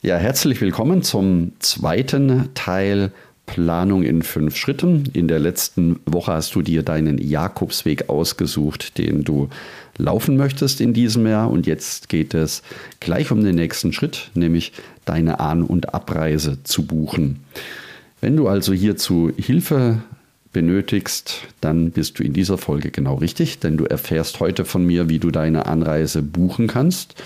Ja, 0.00 0.16
herzlich 0.16 0.60
willkommen 0.60 1.02
zum 1.02 1.54
zweiten 1.58 2.50
Teil 2.54 3.10
Planung 3.46 4.04
in 4.04 4.22
fünf 4.22 4.54
Schritten. 4.54 5.10
In 5.12 5.26
der 5.26 5.40
letzten 5.40 5.98
Woche 6.06 6.34
hast 6.34 6.54
du 6.54 6.62
dir 6.62 6.84
deinen 6.84 7.18
Jakobsweg 7.18 8.08
ausgesucht, 8.08 8.96
den 8.96 9.24
du 9.24 9.48
laufen 9.96 10.36
möchtest 10.36 10.80
in 10.80 10.94
diesem 10.94 11.26
Jahr. 11.26 11.50
Und 11.50 11.66
jetzt 11.66 12.08
geht 12.08 12.32
es 12.32 12.62
gleich 13.00 13.32
um 13.32 13.42
den 13.42 13.56
nächsten 13.56 13.92
Schritt, 13.92 14.30
nämlich 14.34 14.72
deine 15.04 15.40
An- 15.40 15.64
und 15.64 15.92
Abreise 15.94 16.62
zu 16.62 16.86
buchen. 16.86 17.40
Wenn 18.20 18.36
du 18.36 18.46
also 18.46 18.72
hierzu 18.72 19.32
Hilfe 19.36 20.00
benötigst, 20.52 21.40
dann 21.60 21.90
bist 21.90 22.20
du 22.20 22.22
in 22.22 22.34
dieser 22.34 22.56
Folge 22.56 22.92
genau 22.92 23.16
richtig, 23.16 23.58
denn 23.58 23.76
du 23.76 23.84
erfährst 23.84 24.38
heute 24.38 24.64
von 24.64 24.86
mir, 24.86 25.08
wie 25.08 25.18
du 25.18 25.32
deine 25.32 25.66
Anreise 25.66 26.22
buchen 26.22 26.68
kannst 26.68 27.16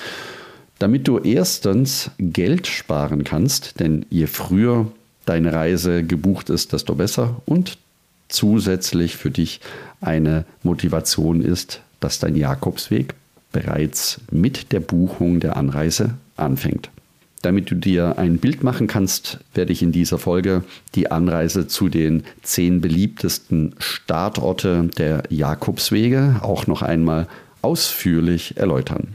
damit 0.83 1.07
du 1.07 1.19
erstens 1.19 2.11
Geld 2.19 2.67
sparen 2.67 3.23
kannst, 3.23 3.79
denn 3.79 4.05
je 4.11 4.27
früher 4.27 4.91
deine 5.27 5.53
Reise 5.53 6.03
gebucht 6.03 6.51
ist, 6.51 6.73
desto 6.73 6.97
besser 6.97 7.41
und 7.47 7.79
zusätzlich 8.29 9.17
für 9.17 9.31
dich 9.31 9.61
eine 10.01 10.45
Motivation 10.65 11.41
ist, 11.41 11.83
dass 12.01 12.19
dein 12.19 12.35
Jakobsweg 12.35 13.15
bereits 13.53 14.21
mit 14.33 14.73
der 14.73 14.81
Buchung 14.81 15.39
der 15.39 15.57
Anreise 15.57 16.15
anfängt. 16.37 16.91
Damit 17.43 17.71
du 17.71 17.77
dir 17.77 18.19
ein 18.19 18.39
Bild 18.39 18.65
machen 18.65 18.89
kannst, 18.89 19.39
werde 19.55 19.73
ich 19.73 19.83
in 19.83 19.93
dieser 19.93 20.19
Folge 20.19 20.65
die 20.97 21.13
Anreise 21.13 21.69
zu 21.69 21.91
den 21.91 22.25
zehn 22.43 22.81
beliebtesten 22.81 23.77
Startorte 23.79 24.91
der 24.99 25.23
Jakobswege 25.29 26.41
auch 26.43 26.67
noch 26.67 26.83
einmal 26.83 27.29
ausführlich 27.61 28.57
erläutern. 28.57 29.15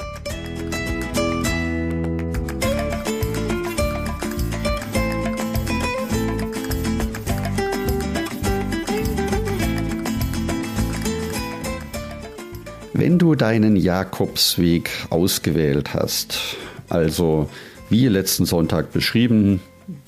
Wenn 13.11 13.19
du 13.19 13.35
deinen 13.35 13.75
Jakobsweg 13.75 14.89
ausgewählt 15.09 15.93
hast, 15.93 16.55
also 16.87 17.49
wie 17.89 18.07
letzten 18.07 18.45
Sonntag 18.45 18.93
beschrieben, 18.93 19.59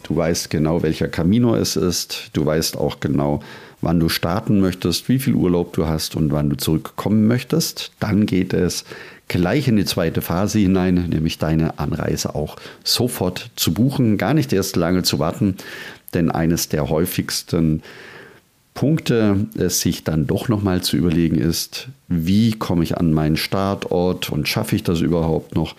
du 0.03 0.15
weißt 0.15 0.49
genau, 0.49 0.83
welcher 0.83 1.09
Camino 1.09 1.53
es 1.53 1.75
ist, 1.75 2.29
du 2.31 2.45
weißt 2.45 2.77
auch 2.77 3.01
genau, 3.01 3.41
wann 3.81 3.99
du 3.99 4.07
starten 4.07 4.61
möchtest, 4.61 5.09
wie 5.09 5.19
viel 5.19 5.33
Urlaub 5.33 5.73
du 5.73 5.85
hast 5.85 6.15
und 6.15 6.31
wann 6.31 6.49
du 6.49 6.55
zurückkommen 6.55 7.27
möchtest, 7.27 7.91
dann 7.99 8.25
geht 8.25 8.53
es 8.53 8.85
gleich 9.27 9.67
in 9.67 9.75
die 9.75 9.83
zweite 9.83 10.21
Phase 10.21 10.59
hinein, 10.59 11.09
nämlich 11.09 11.37
deine 11.37 11.79
Anreise 11.79 12.35
auch 12.35 12.55
sofort 12.85 13.51
zu 13.57 13.73
buchen, 13.73 14.17
gar 14.17 14.33
nicht 14.33 14.53
erst 14.53 14.77
lange 14.77 15.03
zu 15.03 15.19
warten, 15.19 15.57
denn 16.13 16.31
eines 16.31 16.69
der 16.69 16.87
häufigsten 16.87 17.83
Punkte 18.73 19.45
es 19.55 19.81
sich 19.81 20.03
dann 20.03 20.25
doch 20.25 20.49
nochmal 20.49 20.81
zu 20.81 20.97
überlegen 20.97 21.37
ist, 21.37 21.89
wie 22.07 22.53
komme 22.53 22.83
ich 22.83 22.97
an 22.97 23.13
meinen 23.13 23.37
Startort 23.37 24.29
und 24.31 24.47
schaffe 24.47 24.75
ich 24.75 24.83
das 24.83 25.01
überhaupt 25.01 25.55
noch? 25.55 25.75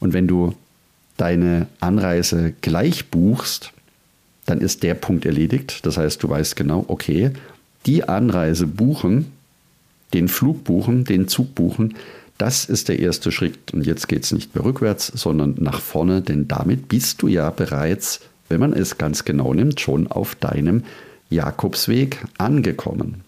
Und 0.00 0.12
wenn 0.12 0.26
du 0.26 0.54
deine 1.16 1.66
Anreise 1.80 2.52
gleich 2.60 3.06
buchst, 3.06 3.72
dann 4.44 4.60
ist 4.60 4.82
der 4.82 4.94
Punkt 4.94 5.24
erledigt. 5.24 5.86
Das 5.86 5.96
heißt, 5.96 6.22
du 6.22 6.28
weißt 6.28 6.56
genau, 6.56 6.84
okay, 6.88 7.30
die 7.86 8.08
Anreise 8.08 8.66
buchen, 8.66 9.32
den 10.12 10.28
Flug 10.28 10.64
buchen, 10.64 11.04
den 11.04 11.28
Zug 11.28 11.54
buchen, 11.54 11.94
das 12.38 12.66
ist 12.66 12.88
der 12.88 12.98
erste 12.98 13.32
Schritt. 13.32 13.72
Und 13.72 13.86
jetzt 13.86 14.08
geht 14.08 14.24
es 14.24 14.32
nicht 14.32 14.54
mehr 14.54 14.64
rückwärts, 14.64 15.06
sondern 15.06 15.54
nach 15.58 15.80
vorne, 15.80 16.20
denn 16.20 16.48
damit 16.48 16.88
bist 16.88 17.22
du 17.22 17.28
ja 17.28 17.50
bereits, 17.50 18.20
wenn 18.48 18.60
man 18.60 18.72
es 18.72 18.98
ganz 18.98 19.24
genau 19.24 19.54
nimmt, 19.54 19.80
schon 19.80 20.06
auf 20.06 20.34
deinem 20.34 20.84
Jakobsweg 21.30 22.24
angekommen. 22.38 23.22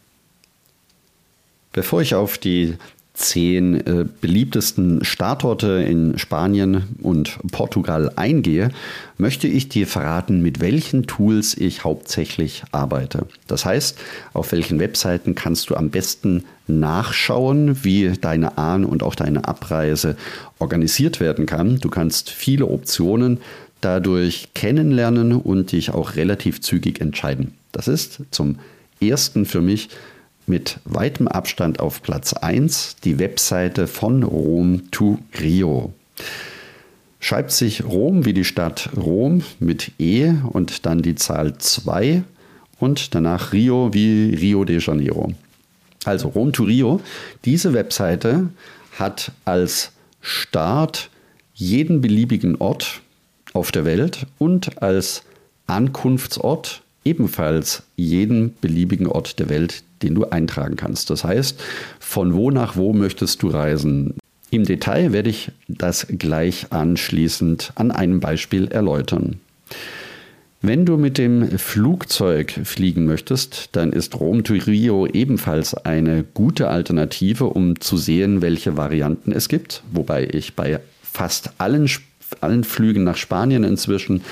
Bevor 1.72 2.03
ich 2.03 2.14
auf 2.14 2.38
die 2.38 2.76
zehn 3.19 3.84
äh, 3.86 4.04
beliebtesten 4.20 5.04
Startorte 5.04 5.84
in 5.86 6.19
Spanien 6.19 6.84
und 7.03 7.38
Portugal 7.50 8.12
eingehe, 8.14 8.70
möchte 9.19 9.48
ich 9.48 9.69
dir 9.69 9.86
verraten, 9.88 10.41
mit 10.41 10.60
welchen 10.60 11.06
Tools 11.06 11.56
ich 11.56 11.82
hauptsächlich 11.82 12.62
arbeite. 12.70 13.26
Das 13.48 13.64
heißt, 13.64 13.98
auf 14.34 14.53
welchen 14.53 14.78
Webseiten 14.78 15.34
kannst 15.34 15.69
du 15.69 15.75
am 15.75 15.91
besten 15.91 16.44
nachschauen, 16.69 17.82
wie 17.84 18.12
deine 18.20 18.56
An- 18.56 18.84
und 18.84 19.03
auch 19.03 19.16
deine 19.16 19.48
Abreise 19.48 20.16
organisiert 20.60 21.19
werden 21.19 21.47
kann. 21.47 21.80
Du 21.80 21.91
kannst 21.91 22.30
viele 22.30 22.66
Optionen 22.66 23.38
dadurch 23.80 24.48
kennenlernen 24.54 25.32
und 25.32 25.72
dich 25.72 25.91
auch 25.91 26.15
relativ 26.15 26.60
zügig 26.60 27.00
entscheiden. 27.00 27.54
Das 27.78 27.87
ist 27.87 28.22
zum 28.33 28.59
ersten 29.00 29.47
für 29.47 29.61
mich 29.61 29.89
mit 30.49 30.81
weitem 30.84 31.28
Abstand 31.28 31.78
auf 31.78 32.03
Platz 32.03 32.33
1 32.33 32.97
die 33.05 33.21
Webseite 33.21 33.87
von 33.87 34.25
Rom 34.25 34.91
to 34.91 35.21
Rio. 35.41 35.93
Schreibt 37.21 37.53
sich 37.53 37.84
Rom 37.84 38.25
wie 38.25 38.33
die 38.33 38.44
Stadt 38.44 38.91
Rom 38.97 39.44
mit 39.61 39.93
E 40.00 40.33
und 40.50 40.87
dann 40.87 41.03
die 41.03 41.15
Zahl 41.15 41.56
2 41.56 42.25
und 42.81 43.15
danach 43.15 43.53
Rio 43.53 43.95
wie 43.95 44.34
Rio 44.34 44.65
de 44.65 44.81
Janeiro. 44.81 45.33
Also 46.05 46.31
Rom 46.31 46.53
to 46.53 46.65
Rio. 46.65 47.00
Diese 47.45 47.75
Webseite 47.75 48.49
hat 48.99 49.31
als 49.45 49.93
Start 50.21 51.10
jeden 51.55 52.00
beliebigen 52.00 52.56
Ort 52.56 53.03
auf 53.53 53.71
der 53.71 53.84
Welt 53.84 54.27
und 54.39 54.83
als 54.83 55.22
Ankunftsort 55.69 56.83
ebenfalls 57.09 57.83
jeden 57.97 58.55
beliebigen 58.61 59.07
Ort 59.07 59.39
der 59.39 59.49
Welt, 59.49 59.83
den 60.03 60.15
du 60.15 60.27
eintragen 60.27 60.77
kannst. 60.77 61.09
Das 61.11 61.25
heißt, 61.25 61.61
von 61.99 62.35
wo 62.35 62.51
nach 62.51 62.77
wo 62.77 62.93
möchtest 62.93 63.43
du 63.43 63.49
reisen? 63.49 64.15
Im 64.51 64.65
Detail 64.65 65.13
werde 65.13 65.31
ich 65.31 65.51
das 65.69 66.07
gleich 66.09 66.67
anschließend 66.71 67.73
an 67.75 67.91
einem 67.91 68.21
Beispiel 68.21 68.69
erläutern. 68.69 69.41
Wenn 70.61 70.85
du 70.85 70.97
mit 70.97 71.19
dem 71.19 71.57
Flugzeug 71.59 72.53
fliegen 72.65 73.07
möchtest, 73.07 73.71
dann 73.73 73.93
ist 73.93 74.19
Rom 74.19 74.43
to 74.43 74.55
Rio 74.55 75.07
ebenfalls 75.07 75.75
eine 75.75 76.25
gute 76.35 76.69
Alternative, 76.69 77.45
um 77.45 77.81
zu 77.81 77.97
sehen, 77.97 78.43
welche 78.43 78.77
Varianten 78.77 79.31
es 79.31 79.49
gibt. 79.49 79.83
Wobei 79.93 80.27
ich 80.27 80.57
bei 80.57 80.81
fast 81.01 81.53
allen, 81.59 81.89
allen 82.41 82.65
Flügen 82.65 83.05
nach 83.05 83.17
Spanien 83.17 83.63
inzwischen 83.63 84.23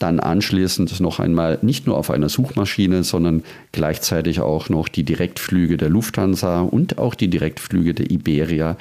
dann 0.00 0.18
anschließend 0.18 0.98
noch 1.00 1.20
einmal 1.20 1.58
nicht 1.62 1.86
nur 1.86 1.96
auf 1.96 2.10
einer 2.10 2.28
Suchmaschine, 2.28 3.04
sondern 3.04 3.44
gleichzeitig 3.70 4.40
auch 4.40 4.68
noch 4.68 4.88
die 4.88 5.04
Direktflüge 5.04 5.76
der 5.76 5.90
Lufthansa 5.90 6.62
und 6.62 6.98
auch 6.98 7.14
die 7.14 7.28
Direktflüge 7.28 7.94
der 7.94 8.10
Iberia 8.10 8.76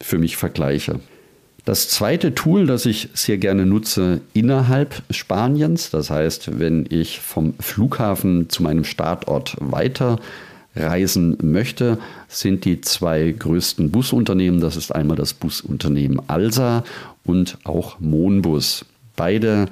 für 0.00 0.18
mich 0.18 0.36
vergleiche. 0.36 1.00
Das 1.64 1.88
zweite 1.88 2.34
Tool, 2.34 2.66
das 2.66 2.84
ich 2.84 3.08
sehr 3.14 3.38
gerne 3.38 3.64
nutze 3.64 4.20
innerhalb 4.34 5.02
Spaniens, 5.08 5.90
das 5.90 6.10
heißt, 6.10 6.58
wenn 6.58 6.84
ich 6.90 7.20
vom 7.20 7.54
Flughafen 7.58 8.50
zu 8.50 8.62
meinem 8.62 8.84
Startort 8.84 9.56
weiter 9.60 10.18
reisen 10.76 11.38
möchte, 11.40 11.98
sind 12.28 12.64
die 12.64 12.80
zwei 12.80 13.30
größten 13.30 13.90
Busunternehmen. 13.90 14.60
Das 14.60 14.76
ist 14.76 14.94
einmal 14.94 15.16
das 15.16 15.32
Busunternehmen 15.32 16.20
Alsa 16.28 16.84
und 17.24 17.58
auch 17.64 18.00
Monbus. 18.00 18.84
Beide 19.16 19.66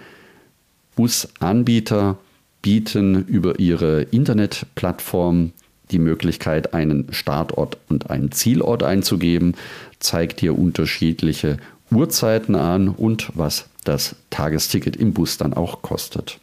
Busanbieter 0.97 2.19
bieten 2.61 3.25
über 3.27 3.59
ihre 3.59 4.03
Internetplattform 4.03 5.53
die 5.91 5.99
Möglichkeit, 5.99 6.75
einen 6.75 7.13
Startort 7.13 7.77
und 7.89 8.11
einen 8.11 8.33
Zielort 8.33 8.83
einzugeben, 8.83 9.55
zeigt 9.99 10.41
dir 10.41 10.59
unterschiedliche 10.59 11.59
Uhrzeiten 11.91 12.55
an 12.55 12.89
und 12.89 13.31
was 13.35 13.67
das 13.85 14.17
Tagesticket 14.31 14.97
im 14.97 15.13
Bus 15.13 15.37
dann 15.37 15.53
auch 15.53 15.83
kostet. 15.83 16.39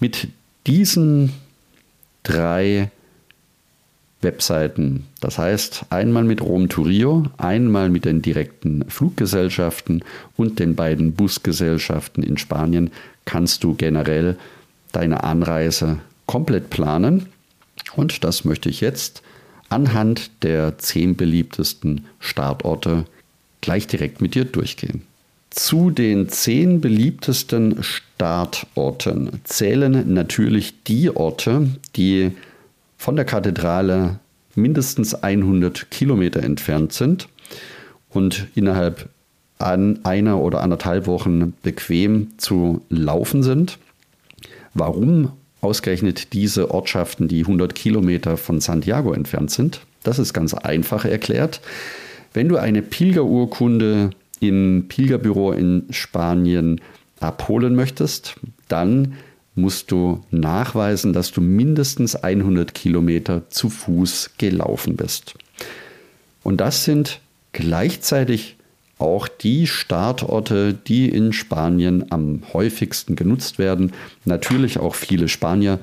Mit 0.00 0.28
diesen 0.66 1.32
drei 2.22 2.90
Webseiten. 4.22 5.06
Das 5.20 5.38
heißt, 5.38 5.86
einmal 5.90 6.24
mit 6.24 6.42
Rom 6.42 6.68
Turio, 6.68 7.24
einmal 7.38 7.88
mit 7.88 8.04
den 8.04 8.22
direkten 8.22 8.84
Fluggesellschaften 8.88 10.04
und 10.36 10.58
den 10.58 10.74
beiden 10.74 11.12
Busgesellschaften 11.12 12.22
in 12.22 12.36
Spanien 12.36 12.90
kannst 13.24 13.64
du 13.64 13.74
generell 13.74 14.36
deine 14.92 15.24
Anreise 15.24 15.98
komplett 16.26 16.70
planen. 16.70 17.26
Und 17.96 18.24
das 18.24 18.44
möchte 18.44 18.68
ich 18.68 18.80
jetzt 18.80 19.22
anhand 19.68 20.30
der 20.42 20.78
zehn 20.78 21.16
beliebtesten 21.16 22.06
Startorte 22.18 23.04
gleich 23.60 23.86
direkt 23.86 24.20
mit 24.20 24.34
dir 24.34 24.44
durchgehen. 24.44 25.02
Zu 25.50 25.90
den 25.90 26.28
zehn 26.28 26.80
beliebtesten 26.80 27.82
Startorten 27.82 29.40
zählen 29.44 30.12
natürlich 30.12 30.84
die 30.84 31.10
Orte, 31.14 31.68
die 31.96 32.32
von 33.00 33.16
der 33.16 33.24
Kathedrale 33.24 34.18
mindestens 34.54 35.14
100 35.14 35.90
Kilometer 35.90 36.42
entfernt 36.42 36.92
sind 36.92 37.28
und 38.10 38.48
innerhalb 38.54 39.08
an 39.58 40.00
einer 40.04 40.38
oder 40.38 40.60
anderthalb 40.60 41.06
Wochen 41.06 41.54
bequem 41.62 42.36
zu 42.36 42.82
laufen 42.90 43.42
sind. 43.42 43.78
Warum 44.74 45.32
ausgerechnet 45.62 46.34
diese 46.34 46.70
Ortschaften, 46.72 47.26
die 47.26 47.40
100 47.40 47.74
Kilometer 47.74 48.36
von 48.36 48.60
Santiago 48.60 49.14
entfernt 49.14 49.50
sind? 49.50 49.80
Das 50.02 50.18
ist 50.18 50.34
ganz 50.34 50.52
einfach 50.52 51.06
erklärt. 51.06 51.62
Wenn 52.34 52.50
du 52.50 52.58
eine 52.58 52.82
Pilgerurkunde 52.82 54.10
im 54.40 54.84
Pilgerbüro 54.88 55.52
in 55.52 55.86
Spanien 55.88 56.82
abholen 57.18 57.74
möchtest, 57.74 58.34
dann 58.68 59.14
musst 59.60 59.90
du 59.90 60.24
nachweisen, 60.30 61.12
dass 61.12 61.32
du 61.32 61.40
mindestens 61.40 62.16
100 62.16 62.74
Kilometer 62.74 63.48
zu 63.50 63.68
Fuß 63.68 64.32
gelaufen 64.38 64.96
bist. 64.96 65.34
Und 66.42 66.60
das 66.60 66.84
sind 66.84 67.20
gleichzeitig 67.52 68.56
auch 68.98 69.28
die 69.28 69.66
Startorte, 69.66 70.74
die 70.74 71.08
in 71.08 71.32
Spanien 71.32 72.10
am 72.10 72.42
häufigsten 72.52 73.16
genutzt 73.16 73.58
werden. 73.58 73.92
Natürlich 74.24 74.78
auch 74.78 74.94
viele 74.94 75.28
Spanier, 75.28 75.78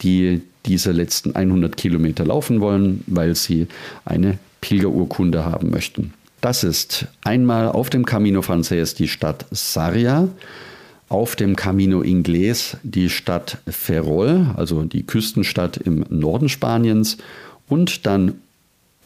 die 0.00 0.42
diese 0.66 0.92
letzten 0.92 1.36
100 1.36 1.76
Kilometer 1.76 2.24
laufen 2.24 2.60
wollen, 2.60 3.02
weil 3.06 3.34
sie 3.34 3.66
eine 4.04 4.38
Pilgerurkunde 4.60 5.44
haben 5.44 5.70
möchten. 5.70 6.14
Das 6.40 6.64
ist 6.64 7.06
einmal 7.24 7.68
auf 7.68 7.90
dem 7.90 8.04
Camino 8.04 8.42
Frances 8.42 8.94
die 8.94 9.08
Stadt 9.08 9.46
Sarria, 9.50 10.28
auf 11.12 11.36
dem 11.36 11.54
Camino 11.56 12.00
Inglés 12.00 12.78
die 12.82 13.10
Stadt 13.10 13.58
Ferrol, 13.68 14.46
also 14.56 14.84
die 14.84 15.04
Küstenstadt 15.04 15.76
im 15.76 16.06
Norden 16.08 16.48
Spaniens 16.48 17.18
und 17.68 18.06
dann 18.06 18.36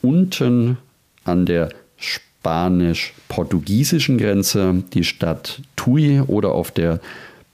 unten 0.03 0.79
an 1.25 1.47
der 1.47 1.71
spanisch-portugiesischen 1.97 4.19
Grenze 4.19 4.85
die 4.93 5.03
Stadt 5.03 5.63
Tui 5.75 6.21
oder 6.21 6.53
auf 6.53 6.71
der 6.71 7.01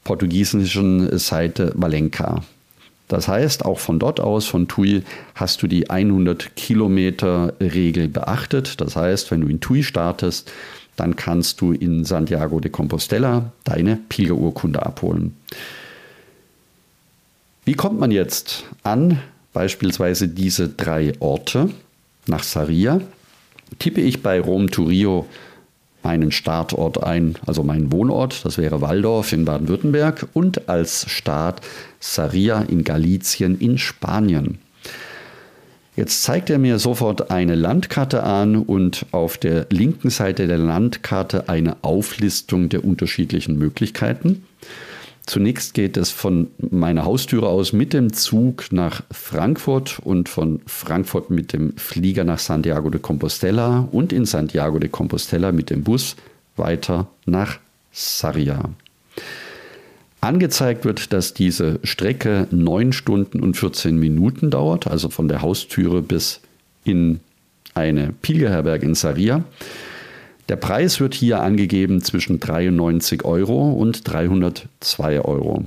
portugiesischen 0.05 1.19
Seite 1.19 1.73
Valenca. 1.75 2.43
Das 3.09 3.29
heißt, 3.29 3.65
auch 3.65 3.79
von 3.79 3.99
dort 3.99 4.21
aus, 4.21 4.45
von 4.47 4.69
Tui, 4.69 5.03
hast 5.35 5.63
du 5.63 5.67
die 5.67 5.89
100 5.89 6.55
Kilometer 6.57 7.55
Regel 7.59 8.09
beachtet. 8.09 8.83
Das 8.83 8.97
heißt, 8.97 9.31
wenn 9.31 9.41
du 9.41 9.49
in 9.49 9.61
Tui 9.61 9.83
startest, 9.83 10.53
dann 10.97 11.17
kannst 11.17 11.61
du 11.61 11.73
in 11.73 12.05
Santiago 12.05 12.61
de 12.61 12.71
Compostela 12.71 13.53
deine 13.65 13.97
Pilgerurkunde 14.09 14.85
abholen. 14.85 15.37
Wie 17.65 17.75
kommt 17.75 18.01
man 18.01 18.11
jetzt 18.11 18.65
an 18.83 19.19
beispielsweise 19.53 20.29
diese 20.29 20.69
drei 20.69 21.13
Orte 21.21 21.71
nach 22.27 22.43
Saria? 22.43 23.01
Tippe 23.79 24.01
ich 24.01 24.23
bei 24.23 24.41
Rom 24.41 24.71
Turio 24.71 25.27
meinen 26.03 26.33
Startort 26.33 27.03
ein, 27.03 27.37
also 27.47 27.63
meinen 27.63 27.93
Wohnort, 27.93 28.45
das 28.45 28.59
wäre 28.59 28.81
Waldorf 28.81 29.33
in 29.33 29.45
Baden-Württemberg 29.45 30.29
und 30.35 30.69
als 30.69 31.09
Start 31.09 31.61
Saria 32.01 32.63
in 32.63 32.83
Galicien 32.83 33.59
in 33.61 33.79
Spanien. 33.79 34.59
Jetzt 35.95 36.23
zeigt 36.23 36.49
er 36.49 36.59
mir 36.59 36.79
sofort 36.79 37.31
eine 37.31 37.55
Landkarte 37.55 38.23
an 38.23 38.57
und 38.57 39.05
auf 39.13 39.37
der 39.37 39.67
linken 39.71 40.09
Seite 40.09 40.47
der 40.47 40.57
Landkarte 40.57 41.51
eine 41.51 41.77
Auflistung 41.83 42.71
der 42.71 42.85
unterschiedlichen 42.85 43.59
Möglichkeiten. 43.59 44.45
Zunächst 45.27 45.75
geht 45.75 45.97
es 45.99 46.11
von 46.11 46.49
meiner 46.59 47.05
Haustüre 47.05 47.49
aus 47.49 47.73
mit 47.73 47.93
dem 47.93 48.13
Zug 48.13 48.73
nach 48.73 49.03
Frankfurt 49.11 50.01
und 50.03 50.29
von 50.29 50.63
Frankfurt 50.67 51.31
mit 51.31 51.53
dem 51.53 51.77
Flieger 51.77 52.25
nach 52.25 52.39
Santiago 52.39 52.91
de 52.91 53.01
Compostela 53.01 53.87
und 53.93 54.13
in 54.13 54.25
Santiago 54.25 54.79
de 54.79 54.89
Compostela 54.89 55.53
mit 55.53 55.71
dem 55.71 55.85
Bus 55.85 56.17
weiter 56.57 57.07
nach 57.27 57.59
Sarria. 57.93 58.71
Angezeigt 60.23 60.85
wird, 60.85 61.13
dass 61.13 61.35
diese 61.35 61.81
Strecke 61.83 62.47
9 62.53 62.93
Stunden 62.93 63.41
und 63.41 63.57
14 63.57 63.99
Minuten 63.99 64.51
dauert, 64.51 64.87
also 64.87 65.09
von 65.09 65.27
der 65.27 65.43
Haustüre 65.43 66.01
bis 66.01 66.41
in 66.85 67.19
eine 67.75 68.15
Pilgerherberge 68.23 68.87
in 68.87 68.95
Sarria. 68.95 69.43
Der 70.49 70.55
Preis 70.55 71.01
wird 71.01 71.15
hier 71.15 71.41
angegeben 71.43 72.03
zwischen 72.03 72.39
93 72.39 73.25
Euro 73.25 73.73
und 73.73 74.09
302 74.09 75.23
Euro. 75.23 75.65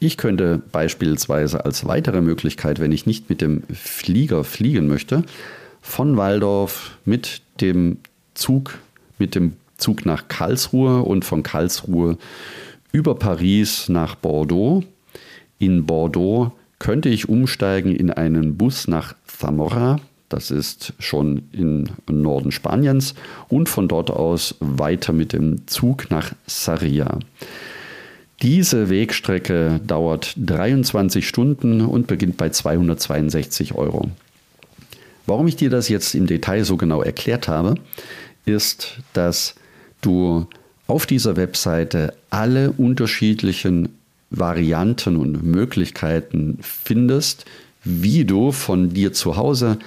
Ich 0.00 0.16
könnte 0.16 0.62
beispielsweise 0.72 1.66
als 1.66 1.84
weitere 1.84 2.22
Möglichkeit, 2.22 2.80
wenn 2.80 2.92
ich 2.92 3.04
nicht 3.04 3.28
mit 3.28 3.42
dem 3.42 3.64
Flieger 3.70 4.44
fliegen 4.44 4.88
möchte, 4.88 5.24
von 5.82 6.16
Waldorf 6.16 6.96
mit 7.04 7.42
dem 7.60 7.98
Zug, 8.32 8.78
mit 9.18 9.34
dem 9.34 9.56
Zug 9.76 10.06
nach 10.06 10.28
Karlsruhe 10.28 11.02
und 11.02 11.26
von 11.26 11.42
Karlsruhe 11.42 12.16
über 12.92 13.14
Paris 13.14 13.88
nach 13.88 14.14
Bordeaux. 14.14 14.84
In 15.58 15.86
Bordeaux 15.86 16.52
könnte 16.78 17.08
ich 17.08 17.28
umsteigen 17.28 17.94
in 17.94 18.10
einen 18.10 18.56
Bus 18.56 18.88
nach 18.88 19.14
Zamora 19.26 20.00
das 20.28 20.50
ist 20.50 20.92
schon 20.98 21.42
im 21.52 21.84
Norden 22.06 22.52
Spaniens 22.52 23.14
und 23.48 23.68
von 23.68 23.88
dort 23.88 24.10
aus 24.10 24.56
weiter 24.60 25.12
mit 25.12 25.32
dem 25.32 25.66
Zug 25.66 26.10
nach 26.10 26.32
Sarria. 26.46 27.18
Diese 28.42 28.90
Wegstrecke 28.90 29.80
dauert 29.84 30.34
23 30.36 31.26
Stunden 31.26 31.80
und 31.80 32.06
beginnt 32.06 32.36
bei 32.36 32.50
262 32.50 33.74
Euro. 33.74 34.10
Warum 35.26 35.48
ich 35.48 35.56
dir 35.56 35.70
das 35.70 35.88
jetzt 35.88 36.14
im 36.14 36.26
Detail 36.26 36.64
so 36.64 36.76
genau 36.76 37.02
erklärt 37.02 37.48
habe, 37.48 37.76
ist, 38.44 38.98
dass 39.14 39.54
du 40.02 40.46
auf 40.88 41.06
dieser 41.06 41.36
Webseite 41.36 42.14
alle 42.30 42.72
unterschiedlichen 42.72 43.90
Varianten 44.30 45.16
und 45.16 45.44
Möglichkeiten 45.44 46.58
findest, 46.60 47.44
wie 47.84 48.24
du 48.24 48.50
von 48.50 48.90
dir 48.90 49.12
zu 49.12 49.36
Hause 49.36 49.78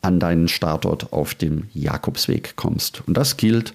an 0.00 0.18
deinen 0.20 0.48
Startort 0.48 1.12
auf 1.12 1.34
dem 1.34 1.64
Jakobsweg 1.74 2.54
kommst. 2.56 3.02
Und 3.06 3.16
das 3.16 3.36
gilt 3.36 3.74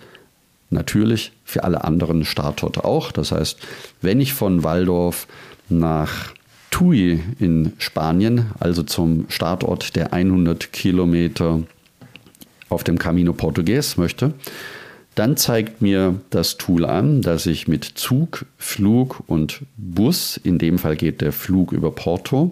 natürlich 0.70 1.34
für 1.44 1.64
alle 1.64 1.84
anderen 1.84 2.26
Startorte 2.26 2.86
auch. 2.86 3.12
Das 3.12 3.32
heißt, 3.32 3.60
wenn 4.02 4.22
ich 4.22 4.34
von 4.34 4.64
Waldorf 4.64 5.28
nach 5.70 6.34
Tui 6.72 7.22
in 7.40 7.74
Spanien, 7.78 8.52
also 8.60 8.84
zum 8.84 9.26
Startort 9.28 9.96
der 9.98 10.14
100 10.14 10.72
Kilometer 10.72 11.64
auf 12.70 12.86
dem 12.86 12.98
Camino 12.98 13.34
Portugues 13.34 13.98
möchte, 13.98 14.34
dann 15.16 15.36
zeigt 15.36 15.82
mir 15.82 16.16
das 16.30 16.58
Tool 16.58 16.86
an, 16.86 17.22
dass 17.22 17.46
ich 17.46 17.68
mit 17.68 17.84
Zug, 17.84 18.46
Flug 18.58 19.24
und 19.28 19.62
Bus, 19.78 20.40
in 20.42 20.58
dem 20.58 20.78
Fall 20.78 20.96
geht 20.96 21.22
der 21.22 21.34
Flug 21.34 21.74
über 21.74 21.92
Porto, 21.92 22.52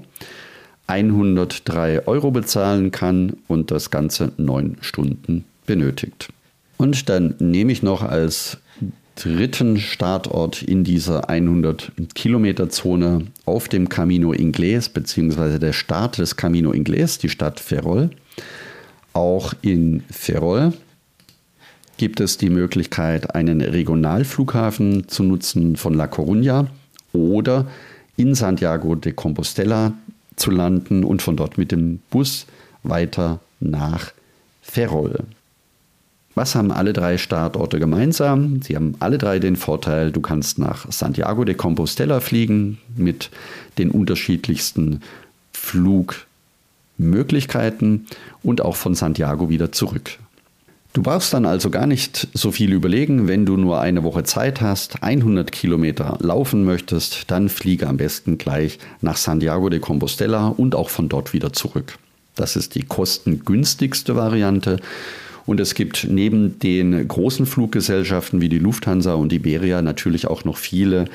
103 0.88 2.08
Euro 2.08 2.32
bezahlen 2.32 2.92
kann 2.92 3.38
und 3.48 3.72
das 3.72 3.92
Ganze 3.92 4.32
neun 4.38 4.78
Stunden 4.82 5.46
benötigt. 5.66 6.30
Und 6.78 7.10
dann 7.10 7.36
nehme 7.40 7.72
ich 7.72 7.84
noch 7.84 8.02
als 8.02 8.58
dritten 9.16 9.78
Startort 9.78 10.64
in 10.64 10.84
dieser 10.84 11.30
100 11.30 11.92
Kilometer 12.16 12.70
Zone 12.70 13.28
auf 13.46 13.68
dem 13.68 13.90
Camino 13.90 14.32
Inglés 14.32 14.92
beziehungsweise 14.92 15.60
der 15.60 15.74
Start 15.74 16.18
des 16.18 16.38
Camino 16.38 16.72
Inglés, 16.72 17.20
die 17.20 17.30
Stadt 17.30 17.60
Ferrol. 17.60 18.10
Auch 19.14 19.54
in 19.62 20.04
Ferrol 20.10 20.74
gibt 22.00 22.20
es 22.22 22.38
die 22.38 22.50
Möglichkeit, 22.50 23.36
einen 23.36 23.62
Regionalflughafen 23.62 25.10
zu 25.10 25.22
nutzen 25.22 25.76
von 25.76 25.94
La 25.94 26.06
Coruña 26.06 26.66
oder 27.12 27.68
in 28.16 28.36
Santiago 28.36 28.96
de 28.96 29.12
Compostela 29.12 29.92
zu 30.38 30.50
landen 30.50 31.04
und 31.04 31.22
von 31.22 31.36
dort 31.36 31.58
mit 31.58 31.74
dem 31.74 32.00
Bus 32.10 32.46
weiter 32.84 33.42
nach 33.60 34.14
Ferrol. 34.62 35.26
Was 36.36 36.56
haben 36.56 36.72
alle 36.72 36.94
drei 36.94 37.18
Startorte 37.18 37.80
gemeinsam? 37.80 38.62
Sie 38.62 38.78
haben 38.78 38.96
alle 39.00 39.18
drei 39.18 39.40
den 39.40 39.58
Vorteil, 39.58 40.14
du 40.14 40.22
kannst 40.22 40.58
nach 40.58 40.90
Santiago 40.90 41.44
de 41.44 41.56
Compostela 41.56 42.22
fliegen 42.22 42.78
mit 42.96 43.30
den 43.78 43.92
unterschiedlichsten 43.92 45.02
Flugmöglichkeiten 45.52 48.08
und 48.42 48.62
auch 48.62 48.78
von 48.78 48.96
Santiago 48.96 49.50
wieder 49.50 49.74
zurück. 49.74 50.18
Du 50.92 51.04
brauchst 51.04 51.34
dann 51.34 51.46
also 51.46 51.70
gar 51.70 51.86
nicht 51.86 52.28
so 52.34 52.52
viel 52.52 52.74
überlegen, 52.74 53.28
wenn 53.28 53.46
du 53.46 53.58
nur 53.58 53.80
eine 53.80 54.04
Woche 54.04 54.24
Zeit 54.24 54.60
hast, 54.60 55.04
100 55.04 55.52
Kilometer 55.52 56.18
laufen 56.20 56.64
möchtest, 56.64 57.30
dann 57.30 57.48
fliege 57.48 57.88
am 57.88 57.98
besten 57.98 58.40
gleich 58.40 58.80
nach 59.02 59.16
Santiago 59.16 59.70
de 59.70 59.80
Compostela 59.80 60.48
und 60.48 60.74
auch 60.74 60.90
von 60.90 61.08
dort 61.08 61.32
wieder 61.32 61.54
zurück. 61.54 62.00
Das 62.36 62.56
ist 62.56 62.74
die 62.74 62.84
kostengünstigste 62.84 64.16
Variante. 64.16 64.80
Und 65.46 65.60
es 65.60 65.76
gibt 65.76 66.08
neben 66.10 66.58
den 66.60 67.08
großen 67.08 67.46
Fluggesellschaften 67.46 68.42
wie 68.42 68.50
die 68.50 68.60
Lufthansa 68.60 69.14
und 69.14 69.32
Iberia 69.32 69.82
natürlich 69.82 70.28
auch 70.28 70.44
noch 70.44 70.58
viele 70.58 71.06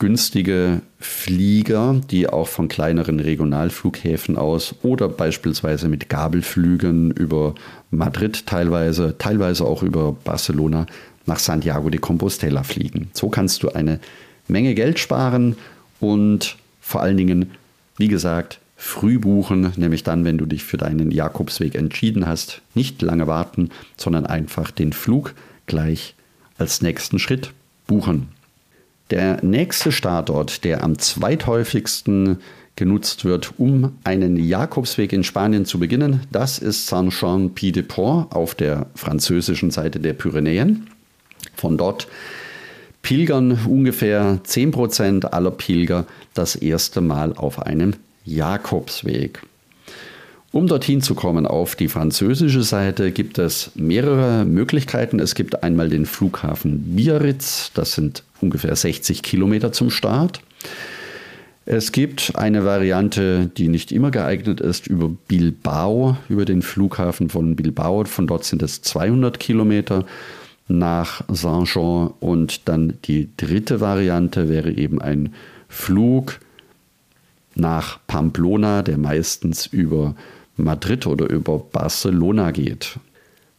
günstige 0.00 0.80
Flieger, 0.98 2.00
die 2.10 2.28
auch 2.28 2.48
von 2.48 2.68
kleineren 2.68 3.20
Regionalflughäfen 3.20 4.36
aus 4.36 4.74
oder 4.82 5.08
beispielsweise 5.08 5.88
mit 5.88 6.08
Gabelflügen 6.08 7.12
über 7.12 7.54
Madrid 7.90 8.46
teilweise, 8.46 9.16
teilweise 9.18 9.64
auch 9.64 9.84
über 9.84 10.12
Barcelona 10.12 10.86
nach 11.26 11.38
Santiago 11.38 11.90
de 11.90 12.00
Compostela 12.00 12.64
fliegen. 12.64 13.10
So 13.12 13.28
kannst 13.28 13.62
du 13.62 13.68
eine 13.68 14.00
Menge 14.48 14.74
Geld 14.74 14.98
sparen 14.98 15.54
und 16.00 16.56
vor 16.80 17.02
allen 17.02 17.18
Dingen, 17.18 17.50
wie 17.98 18.08
gesagt, 18.08 18.58
früh 18.76 19.18
buchen, 19.18 19.74
nämlich 19.76 20.02
dann, 20.02 20.24
wenn 20.24 20.38
du 20.38 20.46
dich 20.46 20.64
für 20.64 20.78
deinen 20.78 21.10
Jakobsweg 21.10 21.74
entschieden 21.74 22.26
hast. 22.26 22.62
Nicht 22.74 23.02
lange 23.02 23.26
warten, 23.26 23.68
sondern 23.98 24.24
einfach 24.24 24.70
den 24.70 24.94
Flug 24.94 25.34
gleich 25.66 26.14
als 26.56 26.80
nächsten 26.80 27.18
Schritt 27.18 27.52
buchen. 27.86 28.39
Der 29.10 29.44
nächste 29.44 29.90
Startort, 29.90 30.62
der 30.64 30.84
am 30.84 30.98
zweithäufigsten 30.98 32.38
genutzt 32.76 33.24
wird, 33.24 33.54
um 33.58 33.98
einen 34.04 34.36
Jakobsweg 34.36 35.12
in 35.12 35.24
Spanien 35.24 35.64
zu 35.64 35.80
beginnen, 35.80 36.20
das 36.30 36.58
ist 36.58 36.86
Saint-Jean-Pied-de-Port 36.86 38.32
auf 38.34 38.54
der 38.54 38.86
französischen 38.94 39.70
Seite 39.70 39.98
der 39.98 40.12
Pyrenäen. 40.12 40.86
Von 41.54 41.76
dort 41.76 42.06
pilgern 43.02 43.58
ungefähr 43.66 44.38
10% 44.44 45.26
aller 45.26 45.50
Pilger 45.50 46.06
das 46.32 46.54
erste 46.54 47.00
Mal 47.00 47.34
auf 47.34 47.60
einem 47.60 47.94
Jakobsweg. 48.24 49.42
Um 50.52 50.66
dorthin 50.66 51.00
zu 51.00 51.14
kommen 51.14 51.46
auf 51.46 51.76
die 51.76 51.88
französische 51.88 52.62
Seite 52.62 53.12
gibt 53.12 53.38
es 53.38 53.70
mehrere 53.74 54.44
Möglichkeiten. 54.44 55.20
Es 55.20 55.34
gibt 55.34 55.62
einmal 55.62 55.88
den 55.88 56.06
Flughafen 56.06 56.96
Biarritz, 56.96 57.70
das 57.74 57.92
sind 57.92 58.24
ungefähr 58.40 58.74
60 58.74 59.22
Kilometer 59.22 59.72
zum 59.72 59.90
Start. 59.90 60.40
Es 61.66 61.92
gibt 61.92 62.32
eine 62.34 62.64
Variante, 62.64 63.50
die 63.56 63.68
nicht 63.68 63.92
immer 63.92 64.10
geeignet 64.10 64.60
ist, 64.60 64.86
über 64.86 65.08
Bilbao, 65.08 66.16
über 66.28 66.44
den 66.44 66.62
Flughafen 66.62 67.28
von 67.28 67.54
Bilbao. 67.54 68.04
Von 68.06 68.26
dort 68.26 68.44
sind 68.44 68.62
es 68.62 68.82
200 68.82 69.38
Kilometer 69.38 70.04
nach 70.68 71.22
Saint-Jean. 71.28 72.12
Und 72.18 72.68
dann 72.68 72.94
die 73.04 73.28
dritte 73.36 73.80
Variante 73.80 74.48
wäre 74.48 74.72
eben 74.72 75.00
ein 75.00 75.34
Flug 75.68 76.40
nach 77.54 78.00
Pamplona, 78.06 78.82
der 78.82 78.98
meistens 78.98 79.66
über 79.66 80.14
Madrid 80.56 81.06
oder 81.06 81.28
über 81.28 81.58
Barcelona 81.58 82.50
geht. 82.50 82.98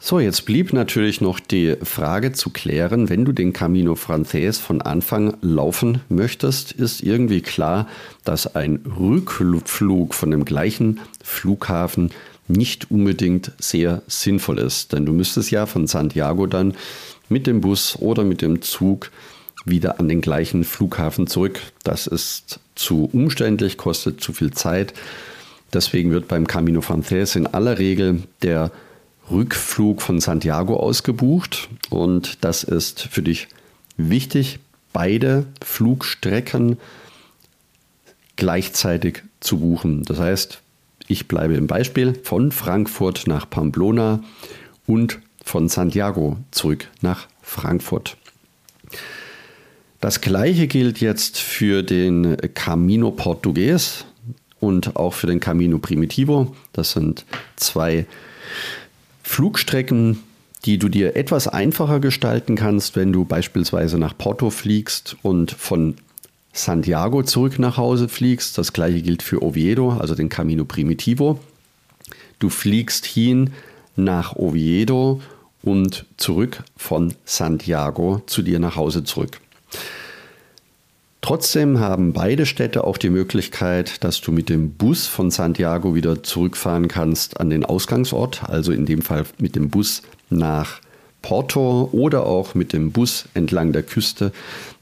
So, 0.03 0.19
jetzt 0.19 0.47
blieb 0.47 0.73
natürlich 0.73 1.21
noch 1.21 1.39
die 1.39 1.75
Frage 1.83 2.31
zu 2.31 2.49
klären, 2.49 3.09
wenn 3.09 3.23
du 3.23 3.33
den 3.33 3.53
Camino 3.53 3.93
Frances 3.93 4.57
von 4.57 4.81
Anfang 4.81 5.37
laufen 5.41 6.01
möchtest, 6.09 6.71
ist 6.71 7.03
irgendwie 7.03 7.41
klar, 7.41 7.87
dass 8.23 8.55
ein 8.55 8.79
Rückflug 8.99 10.15
von 10.15 10.31
dem 10.31 10.43
gleichen 10.43 10.99
Flughafen 11.23 12.09
nicht 12.47 12.89
unbedingt 12.89 13.51
sehr 13.59 14.01
sinnvoll 14.07 14.57
ist. 14.57 14.91
Denn 14.91 15.05
du 15.05 15.13
müsstest 15.13 15.51
ja 15.51 15.67
von 15.67 15.85
Santiago 15.85 16.47
dann 16.47 16.73
mit 17.29 17.45
dem 17.45 17.61
Bus 17.61 17.95
oder 17.99 18.23
mit 18.23 18.41
dem 18.41 18.63
Zug 18.63 19.11
wieder 19.65 19.99
an 19.99 20.09
den 20.09 20.21
gleichen 20.21 20.63
Flughafen 20.63 21.27
zurück. 21.27 21.59
Das 21.83 22.07
ist 22.07 22.59
zu 22.73 23.07
umständlich, 23.13 23.77
kostet 23.77 24.19
zu 24.19 24.33
viel 24.33 24.49
Zeit 24.49 24.95
Deswegen 25.73 26.11
wird 26.11 26.27
beim 26.27 26.47
Camino 26.47 26.81
Frances 26.81 27.35
in 27.35 27.47
aller 27.47 27.79
Regel 27.79 28.23
der 28.41 28.71
Rückflug 29.31 30.01
von 30.01 30.19
Santiago 30.19 30.75
ausgebucht 30.75 31.69
und 31.89 32.43
das 32.43 32.63
ist 32.63 33.01
für 33.01 33.21
dich 33.21 33.47
wichtig, 33.97 34.59
beide 34.93 35.45
Flugstrecken 35.63 36.77
gleichzeitig 38.35 39.23
zu 39.39 39.59
buchen. 39.59 40.03
Das 40.03 40.19
heißt, 40.19 40.61
ich 41.07 41.27
bleibe 41.27 41.55
im 41.55 41.67
Beispiel 41.67 42.19
von 42.23 42.51
Frankfurt 42.51 43.27
nach 43.27 43.49
Pamplona 43.49 44.23
und 44.85 45.19
von 45.43 45.69
Santiago 45.69 46.37
zurück 46.51 46.87
nach 47.01 47.27
Frankfurt. 47.41 48.17
Das 49.99 50.21
gleiche 50.21 50.67
gilt 50.67 50.99
jetzt 50.99 51.37
für 51.37 51.83
den 51.83 52.37
Camino 52.53 53.11
Portugues 53.11 54.05
und 54.59 54.95
auch 54.95 55.13
für 55.13 55.27
den 55.27 55.39
Camino 55.39 55.77
Primitivo. 55.77 56.55
Das 56.73 56.93
sind 56.93 57.25
zwei 57.55 58.05
Flugstrecken, 59.23 60.19
die 60.65 60.77
du 60.77 60.89
dir 60.89 61.15
etwas 61.15 61.47
einfacher 61.47 61.99
gestalten 61.99 62.55
kannst, 62.55 62.95
wenn 62.95 63.11
du 63.11 63.25
beispielsweise 63.25 63.97
nach 63.97 64.17
Porto 64.17 64.49
fliegst 64.49 65.17
und 65.21 65.51
von 65.51 65.95
Santiago 66.53 67.23
zurück 67.23 67.59
nach 67.59 67.77
Hause 67.77 68.09
fliegst. 68.09 68.57
Das 68.57 68.73
gleiche 68.73 69.01
gilt 69.01 69.23
für 69.23 69.41
Oviedo, 69.41 69.91
also 69.93 70.15
den 70.15 70.29
Camino 70.29 70.65
Primitivo. 70.65 71.39
Du 72.39 72.49
fliegst 72.49 73.05
hin 73.05 73.51
nach 73.95 74.35
Oviedo 74.35 75.21
und 75.63 76.05
zurück 76.17 76.63
von 76.75 77.13
Santiago 77.25 78.21
zu 78.25 78.41
dir 78.41 78.59
nach 78.59 78.75
Hause 78.75 79.03
zurück. 79.03 79.39
Trotzdem 81.21 81.79
haben 81.79 82.13
beide 82.13 82.47
Städte 82.47 82.83
auch 82.83 82.97
die 82.97 83.11
Möglichkeit, 83.11 84.03
dass 84.03 84.21
du 84.21 84.31
mit 84.31 84.49
dem 84.49 84.71
Bus 84.71 85.05
von 85.05 85.29
Santiago 85.29 85.93
wieder 85.93 86.23
zurückfahren 86.23 86.87
kannst 86.87 87.39
an 87.39 87.51
den 87.51 87.63
Ausgangsort, 87.63 88.43
also 88.49 88.71
in 88.71 88.87
dem 88.87 89.03
Fall 89.03 89.25
mit 89.37 89.55
dem 89.55 89.69
Bus 89.69 90.01
nach 90.31 90.81
Porto 91.21 91.89
oder 91.91 92.25
auch 92.25 92.55
mit 92.55 92.73
dem 92.73 92.91
Bus 92.91 93.25
entlang 93.35 93.71
der 93.71 93.83
Küste 93.83 94.31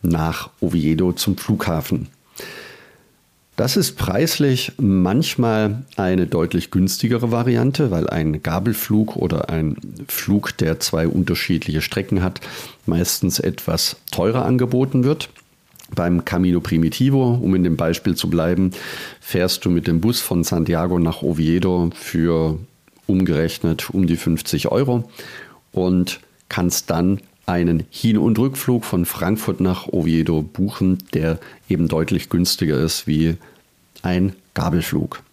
nach 0.02 0.50
Oviedo 0.62 1.12
zum 1.12 1.38
Flughafen. 1.38 2.08
Das 3.58 3.76
ist 3.76 3.98
preislich 3.98 4.72
manchmal 4.78 5.84
eine 5.98 6.28
deutlich 6.28 6.72
günstigere 6.72 7.30
Variante, 7.34 7.92
weil 7.92 8.10
ein 8.10 8.42
Gabelflug 8.42 9.18
oder 9.18 9.50
ein 9.50 9.76
Flug, 10.08 10.56
der 10.58 10.80
zwei 10.80 11.10
unterschiedliche 11.10 11.82
Strecken 11.82 12.24
hat, 12.24 12.40
meistens 12.86 13.38
etwas 13.38 13.98
teurer 14.12 14.46
angeboten 14.46 15.04
wird. 15.04 15.28
Beim 15.96 16.26
Camino 16.26 16.60
Primitivo, 16.60 17.34
um 17.42 17.56
in 17.56 17.64
dem 17.64 17.78
Beispiel 17.78 18.16
zu 18.16 18.30
bleiben, 18.30 18.72
fährst 19.20 19.66
du 19.66 19.70
mit 19.70 19.88
dem 19.88 20.02
Bus 20.02 20.20
von 20.20 20.44
Santiago 20.44 21.00
nach 21.00 21.22
Oviedo 21.22 21.90
für 21.94 22.60
umgerechnet 23.08 23.90
um 23.90 24.08
die 24.08 24.18
50 24.18 24.72
Euro 24.72 25.10
und 25.72 26.20
kannst 26.48 26.90
dann 26.90 27.20
einen 27.46 27.84
Hin- 27.90 28.20
und 28.20 28.38
Rückflug 28.38 28.86
von 28.86 29.06
Frankfurt 29.06 29.60
nach 29.60 29.88
Oviedo 29.88 30.44
buchen, 30.44 31.00
der 31.14 31.40
eben 31.68 31.88
deutlich 31.88 32.30
günstiger 32.30 32.78
ist 32.78 33.08
wie 33.08 33.38
ein 34.04 34.34
Gabelflug. 34.54 35.24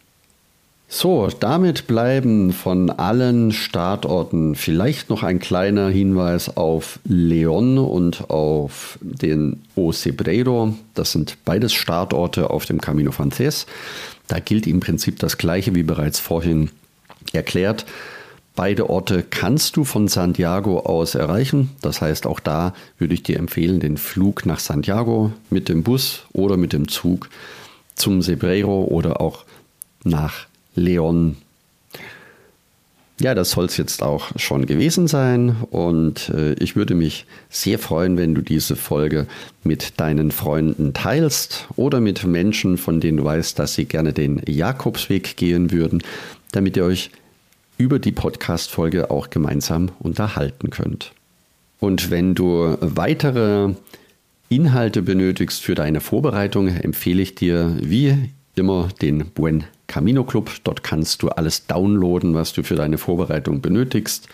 So, 0.88 1.28
damit 1.40 1.88
bleiben 1.88 2.52
von 2.52 2.90
allen 2.90 3.50
Startorten 3.50 4.54
vielleicht 4.54 5.10
noch 5.10 5.24
ein 5.24 5.40
kleiner 5.40 5.88
Hinweis 5.88 6.56
auf 6.56 7.00
Leon 7.04 7.78
und 7.78 8.30
auf 8.30 8.96
den 9.00 9.62
Ocebreiro. 9.74 10.74
Das 10.94 11.10
sind 11.10 11.38
beides 11.44 11.72
Startorte 11.72 12.50
auf 12.50 12.66
dem 12.66 12.80
Camino 12.80 13.10
Frances. 13.10 13.66
Da 14.28 14.38
gilt 14.38 14.68
im 14.68 14.78
Prinzip 14.78 15.18
das 15.18 15.38
gleiche 15.38 15.74
wie 15.74 15.82
bereits 15.82 16.20
vorhin 16.20 16.70
erklärt. 17.32 17.84
Beide 18.54 18.88
Orte 18.88 19.24
kannst 19.28 19.76
du 19.76 19.84
von 19.84 20.06
Santiago 20.06 20.78
aus 20.80 21.16
erreichen. 21.16 21.70
Das 21.82 22.00
heißt, 22.00 22.26
auch 22.26 22.38
da 22.38 22.74
würde 22.96 23.12
ich 23.12 23.24
dir 23.24 23.38
empfehlen, 23.38 23.80
den 23.80 23.96
Flug 23.96 24.46
nach 24.46 24.60
Santiago 24.60 25.32
mit 25.50 25.68
dem 25.68 25.82
Bus 25.82 26.22
oder 26.32 26.56
mit 26.56 26.72
dem 26.72 26.86
Zug 26.86 27.28
zum 27.96 28.22
Cebreiro 28.22 28.84
oder 28.84 29.20
auch 29.20 29.44
nach 30.04 30.46
Leon. 30.76 31.36
Ja, 33.18 33.34
das 33.34 33.52
soll 33.52 33.64
es 33.64 33.78
jetzt 33.78 34.02
auch 34.02 34.38
schon 34.38 34.66
gewesen 34.66 35.08
sein 35.08 35.56
und 35.70 36.28
äh, 36.28 36.52
ich 36.54 36.76
würde 36.76 36.94
mich 36.94 37.24
sehr 37.48 37.78
freuen, 37.78 38.18
wenn 38.18 38.34
du 38.34 38.42
diese 38.42 38.76
Folge 38.76 39.26
mit 39.64 39.98
deinen 39.98 40.30
Freunden 40.30 40.92
teilst 40.92 41.66
oder 41.76 42.00
mit 42.00 42.24
Menschen, 42.24 42.76
von 42.76 43.00
denen 43.00 43.16
du 43.16 43.24
weißt, 43.24 43.58
dass 43.58 43.74
sie 43.74 43.86
gerne 43.86 44.12
den 44.12 44.42
Jakobsweg 44.46 45.38
gehen 45.38 45.72
würden, 45.72 46.02
damit 46.52 46.76
ihr 46.76 46.84
euch 46.84 47.10
über 47.78 47.98
die 47.98 48.12
Podcast-Folge 48.12 49.10
auch 49.10 49.30
gemeinsam 49.30 49.90
unterhalten 49.98 50.68
könnt. 50.68 51.12
Und 51.80 52.10
wenn 52.10 52.34
du 52.34 52.76
weitere 52.80 53.74
Inhalte 54.48 55.02
benötigst 55.02 55.62
für 55.62 55.74
deine 55.74 56.00
Vorbereitung, 56.00 56.68
empfehle 56.68 57.22
ich 57.22 57.34
dir 57.34 57.76
wie 57.80 58.30
immer 58.58 58.88
den 59.00 59.26
Buen 59.30 59.64
Camino 59.86 60.24
Club. 60.24 60.50
Dort 60.64 60.82
kannst 60.82 61.22
du 61.22 61.28
alles 61.28 61.66
downloaden, 61.66 62.34
was 62.34 62.52
du 62.52 62.62
für 62.62 62.74
deine 62.74 62.98
Vorbereitung 62.98 63.60
benötigst. 63.60 64.28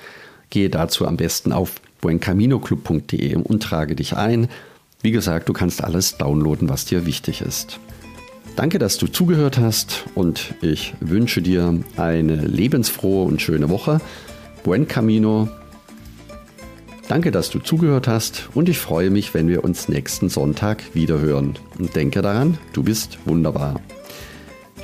Gehe 0.50 0.70
dazu 0.70 1.06
am 1.06 1.16
besten 1.16 1.52
auf 1.52 1.80
buencaminoclub.de 2.00 3.36
und 3.36 3.62
trage 3.62 3.94
dich 3.94 4.16
ein. 4.16 4.48
Wie 5.02 5.10
gesagt, 5.10 5.48
du 5.48 5.52
kannst 5.52 5.82
alles 5.82 6.16
downloaden, 6.16 6.68
was 6.68 6.84
dir 6.84 7.06
wichtig 7.06 7.40
ist. 7.40 7.80
Danke, 8.54 8.78
dass 8.78 8.98
du 8.98 9.06
zugehört 9.06 9.58
hast 9.58 10.04
und 10.14 10.54
ich 10.60 10.94
wünsche 11.00 11.40
dir 11.40 11.80
eine 11.96 12.36
lebensfrohe 12.36 13.24
und 13.24 13.40
schöne 13.40 13.70
Woche. 13.70 14.00
Buen 14.62 14.86
Camino. 14.86 15.48
Danke, 17.08 17.30
dass 17.30 17.50
du 17.50 17.58
zugehört 17.58 18.08
hast 18.08 18.50
und 18.54 18.68
ich 18.68 18.78
freue 18.78 19.10
mich, 19.10 19.34
wenn 19.34 19.48
wir 19.48 19.64
uns 19.64 19.88
nächsten 19.88 20.28
Sonntag 20.28 20.82
wiederhören. 20.94 21.54
Und 21.78 21.96
denke 21.96 22.22
daran, 22.22 22.58
du 22.72 22.82
bist 22.82 23.18
wunderbar. 23.24 23.80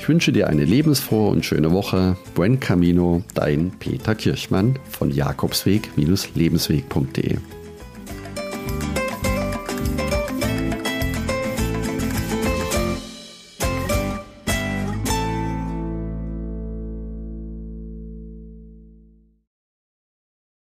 Ich 0.08 0.10
wünsche 0.10 0.32
dir 0.32 0.48
eine 0.48 0.64
lebensfrohe 0.64 1.30
und 1.30 1.44
schöne 1.44 1.70
Woche. 1.70 2.16
Buen 2.34 2.60
Camino, 2.60 3.22
dein 3.34 3.72
Peter 3.78 4.14
Kirchmann 4.14 4.78
von 4.88 5.10
Jakobsweg-lebensweg.de. 5.10 7.36